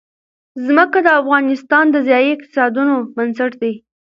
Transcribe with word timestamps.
ځمکه 0.65 0.99
د 1.03 1.07
افغانستان 1.21 1.85
د 1.91 1.95
ځایي 2.09 2.29
اقتصادونو 2.35 2.95
بنسټ 3.15 3.51
دی. 3.61 3.73